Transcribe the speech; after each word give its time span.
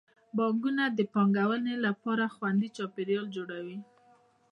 بانکونه 0.37 0.83
د 0.97 0.99
پانګونې 1.13 1.75
لپاره 1.85 2.33
خوندي 2.35 2.69
چاپیریال 2.77 3.25
جوړوي. 3.35 3.79